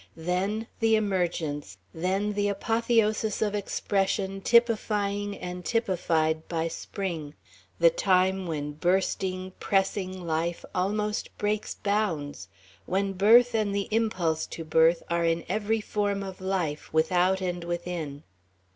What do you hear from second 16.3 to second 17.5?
life, without